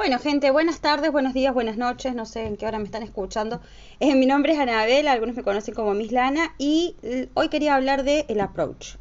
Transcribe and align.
Bueno, 0.00 0.18
gente, 0.18 0.50
buenas 0.50 0.80
tardes, 0.80 1.12
buenos 1.12 1.34
días, 1.34 1.52
buenas 1.52 1.76
noches, 1.76 2.14
no 2.14 2.24
sé 2.24 2.46
en 2.46 2.56
qué 2.56 2.64
hora 2.64 2.78
me 2.78 2.86
están 2.86 3.02
escuchando. 3.02 3.60
Eh, 3.98 4.14
mi 4.14 4.24
nombre 4.24 4.54
es 4.54 4.58
Anabel, 4.58 5.06
algunos 5.06 5.36
me 5.36 5.42
conocen 5.42 5.74
como 5.74 5.92
Miss 5.92 6.10
Lana 6.10 6.54
y 6.56 6.96
hoy 7.34 7.50
quería 7.50 7.74
hablar 7.74 8.02
de 8.02 8.24
el 8.30 8.40
approach, 8.40 8.94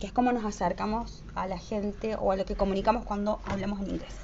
que 0.00 0.08
es 0.08 0.12
cómo 0.12 0.32
nos 0.32 0.44
acercamos 0.44 1.22
a 1.36 1.46
la 1.46 1.56
gente 1.56 2.16
o 2.16 2.32
a 2.32 2.36
lo 2.36 2.46
que 2.46 2.56
comunicamos 2.56 3.04
cuando 3.04 3.38
hablamos 3.44 3.78
en 3.78 3.90
inglés. 3.90 4.16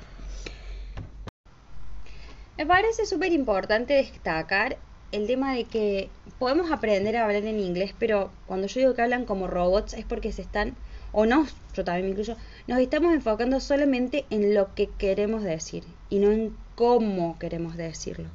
Me 2.58 2.66
parece 2.66 3.06
súper 3.06 3.30
importante 3.30 3.94
destacar 3.94 4.78
el 5.12 5.28
tema 5.28 5.54
de 5.54 5.62
que 5.66 6.10
podemos 6.40 6.72
aprender 6.72 7.16
a 7.16 7.26
hablar 7.26 7.44
en 7.44 7.60
inglés, 7.60 7.94
pero 7.96 8.32
cuando 8.46 8.66
yo 8.66 8.80
digo 8.80 8.94
que 8.94 9.02
hablan 9.02 9.26
como 9.26 9.46
robots 9.46 9.94
es 9.94 10.04
porque 10.04 10.32
se 10.32 10.42
están, 10.42 10.76
o 11.18 11.24
no, 11.24 11.46
yo 11.72 11.82
también 11.82 12.04
me 12.04 12.10
incluyo, 12.10 12.36
nos 12.66 12.78
estamos 12.78 13.14
enfocando 13.14 13.58
solamente 13.58 14.26
en 14.28 14.52
lo 14.52 14.74
que 14.74 14.90
queremos 14.98 15.42
decir 15.42 15.82
y 16.10 16.18
no 16.18 16.30
en 16.30 16.54
cómo 16.74 17.38
queremos 17.38 17.78
decirlo. 17.78 18.28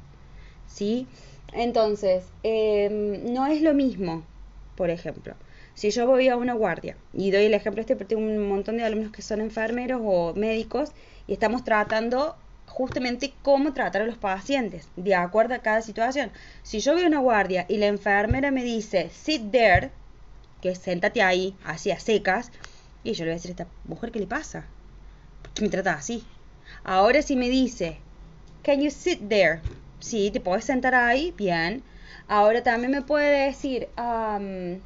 ¿Sí? 0.65 1.05
Entonces, 1.53 2.23
em, 2.41 3.33
no 3.33 3.45
es 3.45 3.61
lo 3.61 3.75
mismo, 3.75 4.23
por 4.75 4.89
ejemplo, 4.89 5.35
si 5.75 5.91
yo 5.91 6.07
voy 6.07 6.27
a 6.29 6.37
una 6.37 6.53
guardia, 6.55 6.97
y 7.13 7.29
doy 7.29 7.45
el 7.45 7.53
ejemplo 7.53 7.81
este 7.81 7.95
porque 7.95 8.15
tengo 8.15 8.27
un 8.27 8.49
montón 8.49 8.77
de 8.77 8.83
alumnos 8.83 9.11
que 9.11 9.21
son 9.21 9.41
enfermeros 9.41 10.01
o 10.03 10.33
médicos 10.33 10.89
y 11.27 11.33
estamos 11.33 11.63
tratando 11.63 12.35
justamente 12.65 13.31
cómo 13.43 13.73
tratar 13.73 14.01
a 14.01 14.05
los 14.05 14.17
pacientes, 14.17 14.87
de 14.95 15.13
acuerdo 15.13 15.53
a 15.53 15.59
cada 15.59 15.83
situación. 15.83 16.31
Si 16.63 16.79
yo 16.79 16.95
veo 16.95 17.05
una 17.05 17.19
guardia 17.19 17.67
y 17.69 17.77
la 17.77 17.85
enfermera 17.85 18.49
me 18.49 18.63
dice, 18.63 19.11
sit 19.11 19.51
there, 19.51 19.91
que 20.61 20.75
sentate 20.75 21.21
ahí, 21.21 21.55
así 21.63 21.91
a 21.91 21.99
secas, 21.99 22.51
y 23.03 23.13
yo 23.13 23.25
le 23.25 23.31
voy 23.31 23.33
a 23.33 23.35
decir 23.35 23.51
a 23.51 23.53
esta 23.53 23.67
mujer, 23.85 24.11
¿qué 24.11 24.19
le 24.19 24.27
pasa? 24.27 24.65
¿Por 25.41 25.51
qué 25.53 25.61
me 25.63 25.69
trata 25.69 25.93
así? 25.93 26.23
Ahora 26.83 27.21
si 27.21 27.35
me 27.35 27.49
dice, 27.49 27.97
can 28.63 28.81
you 28.81 28.91
sit 28.91 29.27
there? 29.27 29.61
Sí, 29.99 30.31
te 30.31 30.39
puedes 30.39 30.65
sentar 30.65 30.95
ahí, 30.95 31.33
bien. 31.37 31.83
Ahora 32.27 32.63
también 32.63 32.91
me 32.91 33.01
puede 33.01 33.45
decir, 33.45 33.89
um, 33.97 34.79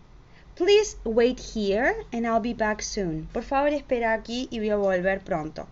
please 0.56 0.98
wait 1.04 1.39
here 1.39 1.95
and 2.12 2.26
I'll 2.26 2.42
be 2.42 2.54
back 2.54 2.81
soon. 2.81 3.28
Por 3.31 3.44
favor, 3.44 3.70
espera 3.70 4.14
aquí 4.14 4.48
y 4.52 4.59
voy 4.59 4.70
a 4.70 4.78
volver 4.78 5.22
pronto. 5.22 5.67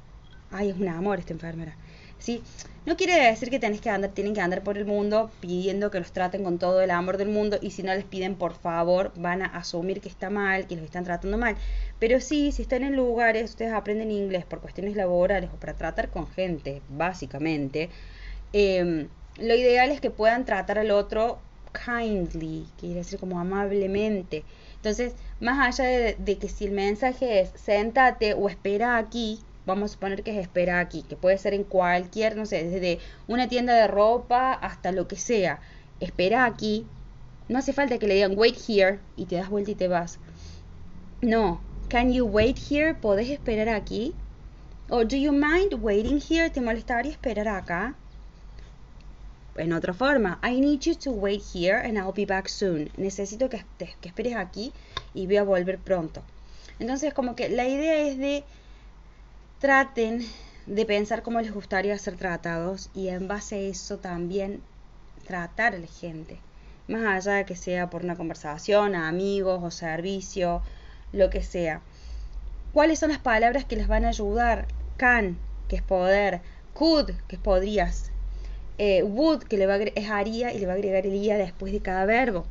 Ay, 0.52 0.70
es 0.70 0.78
un 0.78 0.88
amor 0.88 1.20
esta 1.20 1.34
enfermera. 1.34 1.76
¿Sí? 2.24 2.42
No 2.86 2.96
quiere 2.98 3.16
decir 3.28 3.50
que 3.50 3.60
tenés 3.60 3.82
que 3.82 3.90
andar, 3.90 4.12
tienen 4.12 4.34
que 4.34 4.42
andar 4.42 4.64
por 4.64 4.78
el 4.78 4.86
mundo 4.86 5.30
pidiendo 5.42 5.92
que 5.92 6.00
los 6.00 6.12
traten 6.14 6.44
con 6.44 6.58
todo 6.58 6.82
el 6.82 6.92
amor 6.92 7.18
del 7.18 7.28
mundo 7.30 7.58
y 7.62 7.72
si 7.72 7.84
no 7.84 7.94
les 7.94 8.06
piden 8.06 8.36
por 8.36 8.54
favor 8.54 9.12
van 9.16 9.42
a 9.42 9.48
asumir 9.48 10.00
que 10.02 10.10
está 10.10 10.30
mal, 10.30 10.68
que 10.68 10.76
los 10.76 10.86
están 10.86 11.04
tratando 11.04 11.38
mal. 11.38 11.56
Pero 12.00 12.22
sí, 12.22 12.52
si 12.54 12.62
están 12.62 12.84
en 12.84 12.96
lugares, 12.96 13.50
ustedes 13.52 13.74
aprenden 13.74 14.10
inglés 14.12 14.46
por 14.46 14.62
cuestiones 14.62 14.96
laborales 14.96 15.50
o 15.54 15.58
para 15.58 15.74
tratar 15.74 16.10
con 16.10 16.28
gente, 16.28 16.82
básicamente, 16.90 17.90
em, 18.54 19.08
lo 19.38 19.56
ideal 19.56 19.92
es 19.92 20.00
que 20.02 20.12
puedan 20.12 20.46
tratar 20.46 20.80
al 20.80 20.92
otro 20.92 21.40
kindly, 21.86 22.68
quiere 22.80 22.96
decir 22.96 23.20
como 23.20 23.40
amablemente. 23.40 24.44
Entonces, 24.76 25.14
más 25.40 25.80
allá 25.80 25.90
de, 25.90 26.16
de 26.20 26.38
que 26.38 26.48
si 26.50 26.66
el 26.66 26.72
mensaje 26.72 27.42
es 27.42 27.52
sentate 27.56 28.34
o 28.34 28.48
espera 28.50 28.98
aquí, 28.98 29.40
vamos 29.66 29.92
a 29.92 29.94
suponer 29.94 30.24
que 30.24 30.32
es 30.32 30.38
espera 30.38 30.80
aquí, 30.80 31.04
que 31.04 31.16
puede 31.16 31.38
ser 31.38 31.54
en 31.54 31.64
cualquier, 31.64 32.36
no 32.36 32.46
sé, 32.46 32.64
desde 32.64 33.00
una 33.28 33.48
tienda 33.48 33.74
de 33.74 33.88
ropa 33.88 34.54
hasta 34.54 34.92
lo 34.92 35.08
que 35.08 35.16
sea. 35.16 35.60
Espera 36.00 36.46
aquí. 36.46 36.86
No 37.50 37.60
hace 37.60 37.74
falta 37.74 37.98
que 37.98 38.08
le 38.08 38.16
digan 38.16 38.38
wait 38.38 38.58
here 38.68 39.00
y 39.16 39.26
te 39.26 39.36
das 39.36 39.50
vuelta 39.50 39.72
y 39.72 39.76
te 39.76 39.88
vas. 39.88 40.20
No. 41.22 41.62
Can 41.90 42.12
you 42.12 42.26
wait 42.26 42.58
here? 42.58 42.96
¿Podés 42.96 43.30
esperar 43.30 43.70
aquí? 43.70 44.14
O 44.90 45.06
do 45.06 45.16
you 45.16 45.32
mind 45.32 45.74
waiting 45.82 46.20
here? 46.20 46.50
¿Te 46.50 46.62
molestaría 46.62 47.12
esperar 47.12 47.48
acá? 47.48 47.96
En 49.56 49.72
otra 49.72 49.94
forma, 49.94 50.40
I 50.44 50.60
need 50.60 50.80
you 50.82 50.96
to 50.96 51.12
wait 51.12 51.42
here 51.54 51.78
and 51.78 51.98
I'll 51.98 52.14
be 52.14 52.26
back 52.26 52.48
soon. 52.48 52.90
Necesito 52.98 53.50
que, 53.50 53.64
que 53.78 54.08
esperes 54.08 54.36
aquí 54.36 54.74
y 55.14 55.28
voy 55.28 55.38
a 55.38 55.44
volver 55.44 55.78
pronto. 55.78 56.24
Entonces, 56.80 57.14
como 57.14 57.36
que 57.36 57.50
la 57.50 57.68
idea 57.68 58.00
es 58.00 58.18
de 58.18 58.44
traten 59.64 60.20
de 60.66 60.86
pensar 60.86 61.24
cómo 61.24 61.40
les 61.40 61.54
gustaría 61.54 61.98
ser 61.98 62.18
tratados 62.18 62.90
y 62.94 63.08
en 63.08 63.30
base 63.30 63.56
a 63.56 63.60
eso 63.60 63.98
también 63.98 64.62
tratar 65.26 65.74
a 65.74 65.78
la 65.78 65.88
gente. 65.88 66.38
Más 66.90 67.06
allá 67.06 67.38
de 67.38 67.46
que 67.46 67.56
sea 67.56 67.90
por 67.90 68.04
una 68.04 68.18
conversación, 68.18 68.94
a 68.94 69.08
amigos 69.08 69.62
o 69.64 69.72
servicio, 69.72 70.62
lo 71.14 71.30
que 71.30 71.44
sea. 71.44 71.80
¿Cuáles 72.74 73.00
son 73.00 73.12
las 73.12 73.20
palabras 73.20 73.64
que 73.64 73.78
les 73.78 73.88
van 73.88 74.04
a 74.04 74.10
ayudar? 74.10 74.68
Can, 74.98 75.38
que 75.70 75.78
es 75.78 75.82
poder. 75.82 76.42
Could, 76.74 77.12
que 77.30 77.38
es 77.38 77.42
podrías. 77.42 78.12
Eh, 78.78 79.02
would, 79.04 79.44
que 79.44 79.56
le 79.56 79.66
va 79.66 79.76
a, 79.76 79.78
es 79.78 80.10
haría 80.10 80.52
y 80.52 80.60
le 80.60 80.66
va 80.66 80.74
a 80.74 80.76
agregar 80.76 81.06
el 81.06 81.16
ia 81.16 81.38
después 81.38 81.72
de 81.72 81.80
cada 81.80 82.04
verbo. 82.04 82.46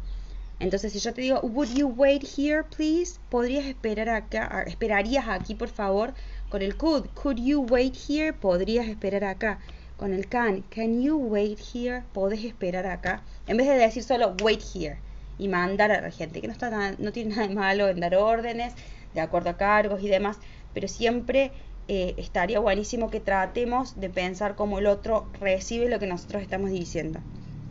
Entonces, 0.63 0.93
si 0.93 1.01
yo 1.01 1.13
te 1.13 1.23
digo, 1.23 1.41
would 1.41 1.75
you 1.75 1.89
wait 1.89 2.23
here, 2.23 2.63
please? 2.63 3.19
¿Podrías 3.31 3.65
esperar 3.65 4.09
acá? 4.09 4.63
¿Esperarías 4.65 5.27
aquí, 5.27 5.57
por 5.57 5.69
favor? 5.69 6.15
Con 6.51 6.63
el 6.63 6.77
could, 6.77 7.07
could 7.15 7.37
you 7.37 7.63
wait 7.63 7.97
here? 7.97 8.33
Podrías 8.33 8.87
esperar 8.87 9.25
acá. 9.25 9.59
Con 9.97 10.13
el 10.13 10.29
can, 10.29 10.63
can 10.71 11.03
you 11.03 11.17
wait 11.17 11.59
here? 11.59 12.05
Podés 12.15 12.45
esperar 12.45 12.87
acá. 12.87 13.25
En 13.49 13.57
vez 13.57 13.67
de 13.67 13.75
decir 13.75 14.05
solo 14.05 14.37
wait 14.41 14.63
here 14.73 14.99
y 15.37 15.49
mandar 15.49 15.91
a 15.91 16.01
la 16.01 16.13
gente, 16.13 16.41
que 16.41 16.47
no, 16.47 16.53
está 16.53 16.95
no 16.97 17.11
tiene 17.11 17.35
nada 17.35 17.49
de 17.49 17.55
malo 17.57 17.89
en 17.89 17.99
dar 17.99 18.15
órdenes 18.15 18.73
de 19.15 19.21
acuerdo 19.21 19.51
a 19.51 19.57
cargos 19.57 20.01
y 20.01 20.09
demás, 20.09 20.39
pero 20.75 20.87
siempre 20.87 21.51
eh, 21.89 22.15
estaría 22.19 22.61
buenísimo 22.61 23.11
que 23.11 23.19
tratemos 23.19 23.99
de 23.99 24.11
pensar 24.11 24.55
cómo 24.55 24.79
el 24.79 24.87
otro 24.87 25.27
recibe 25.41 25.89
lo 25.89 25.99
que 25.99 26.07
nosotros 26.07 26.41
estamos 26.41 26.71
diciendo. 26.71 27.19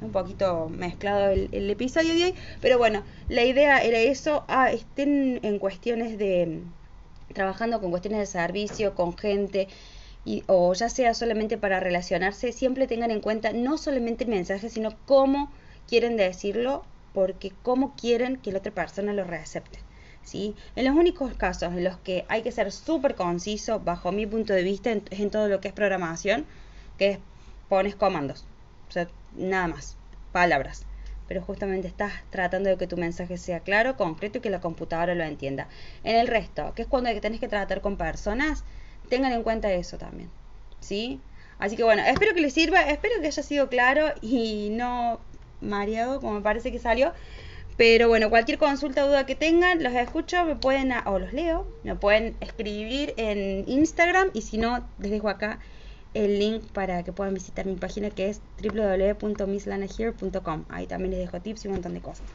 Un 0.01 0.12
poquito 0.12 0.67
mezclado 0.69 1.29
el, 1.29 1.69
episodio 1.69 2.16
de 2.16 2.23
hoy, 2.25 2.35
pero 2.59 2.79
bueno, 2.79 3.03
la 3.29 3.44
idea 3.44 3.84
era 3.84 4.00
eso. 4.00 4.44
Ah, 4.47 4.72
estén 4.72 5.39
en 5.44 5.59
cuestiones 5.59 6.17
de 6.17 6.63
trabajando 7.34 7.79
con 7.79 7.91
cuestiones 7.91 8.19
de 8.19 8.25
servicio, 8.25 8.95
con 8.95 9.17
gente, 9.17 9.67
y, 10.25 10.44
o 10.47 10.73
ya 10.73 10.90
sea 10.90 11.13
solamente 11.13 11.57
para 11.57 11.79
relacionarse, 11.79 12.51
siempre 12.51 12.88
tengan 12.88 13.11
en 13.11 13.22
cuenta 13.22 13.53
no 13.53 13.78
solamente 13.78 14.23
el 14.23 14.29
mensaje, 14.29 14.69
sino 14.69 14.97
cómo 15.06 15.51
quieren 15.88 16.17
decirlo, 16.17 16.84
porque 17.13 17.51
cómo 17.63 17.95
quieren 17.95 18.38
que 18.38 18.51
la 18.51 18.59
otra 18.59 18.72
persona 18.72 19.13
lo 19.13 19.23
reacepte. 19.23 19.79
¿sí? 20.23 20.56
En 20.75 20.85
los 20.85 20.95
únicos 20.95 21.34
casos 21.34 21.73
en 21.73 21.84
los 21.84 21.97
que 21.97 22.25
hay 22.28 22.41
que 22.41 22.51
ser 22.51 22.72
súper 22.72 23.16
conciso, 23.16 23.79
bajo 23.79 24.11
mi 24.11 24.25
punto 24.25 24.53
de 24.53 24.63
vista, 24.63 24.91
es 24.91 25.19
en 25.19 25.29
todo 25.29 25.47
lo 25.47 25.61
que 25.61 25.69
es 25.69 25.73
programación, 25.73 26.45
que 26.97 27.11
es 27.11 27.19
pones 27.69 27.95
comandos, 27.95 28.45
o 28.90 28.91
sea, 28.91 29.07
nada 29.35 29.67
más, 29.67 29.97
palabras 30.31 30.85
pero 31.31 31.41
justamente 31.43 31.87
estás 31.87 32.11
tratando 32.29 32.69
de 32.69 32.75
que 32.75 32.87
tu 32.87 32.97
mensaje 32.97 33.37
sea 33.37 33.61
claro, 33.61 33.95
concreto 33.95 34.39
y 34.39 34.41
que 34.41 34.49
la 34.49 34.59
computadora 34.59 35.15
lo 35.15 35.23
entienda. 35.23 35.69
En 36.03 36.17
el 36.17 36.27
resto, 36.27 36.73
que 36.75 36.81
es 36.81 36.89
cuando 36.89 37.09
tenés 37.21 37.39
que 37.39 37.47
tratar 37.47 37.79
con 37.79 37.95
personas, 37.95 38.65
tengan 39.07 39.31
en 39.31 39.41
cuenta 39.41 39.71
eso 39.71 39.97
también. 39.97 40.29
¿Sí? 40.81 41.21
Así 41.57 41.77
que 41.77 41.85
bueno, 41.85 42.03
espero 42.05 42.33
que 42.33 42.41
les 42.41 42.53
sirva, 42.53 42.81
espero 42.81 43.21
que 43.21 43.27
haya 43.27 43.43
sido 43.43 43.69
claro 43.69 44.13
y 44.19 44.71
no 44.71 45.21
mareado 45.61 46.19
como 46.19 46.33
me 46.33 46.41
parece 46.41 46.69
que 46.69 46.79
salió. 46.79 47.13
Pero 47.77 48.09
bueno, 48.09 48.29
cualquier 48.29 48.57
consulta 48.57 49.05
o 49.05 49.07
duda 49.07 49.25
que 49.25 49.35
tengan, 49.35 49.81
los 49.81 49.93
escucho, 49.93 50.43
me 50.43 50.57
pueden, 50.57 50.91
o 51.05 51.17
los 51.17 51.31
leo, 51.31 51.65
me 51.85 51.95
pueden 51.95 52.35
escribir 52.41 53.13
en 53.15 53.63
Instagram 53.69 54.31
y 54.33 54.41
si 54.41 54.57
no, 54.57 54.85
les 54.99 55.11
dejo 55.11 55.29
acá 55.29 55.59
el 56.13 56.39
link 56.39 56.63
para 56.73 57.03
que 57.03 57.13
puedan 57.13 57.33
visitar 57.33 57.66
mi 57.66 57.75
página 57.75 58.09
que 58.09 58.29
es 58.29 58.41
www.misslanahere.com. 58.61 60.66
Ahí 60.69 60.88
también 60.88 61.11
les 61.11 61.19
dejo 61.19 61.41
tips 61.41 61.66
y 61.66 61.67
un 61.67 61.73
montón 61.75 61.94
de 61.94 62.01
cosas. 62.01 62.25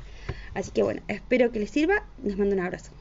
Así 0.54 0.70
que 0.70 0.82
bueno, 0.82 1.02
espero 1.08 1.52
que 1.52 1.60
les 1.60 1.70
sirva. 1.70 2.04
Les 2.22 2.38
mando 2.38 2.54
un 2.54 2.62
abrazo. 2.62 2.92